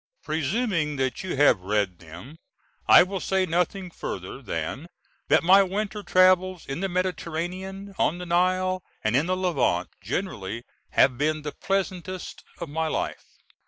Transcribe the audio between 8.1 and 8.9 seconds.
the Nile,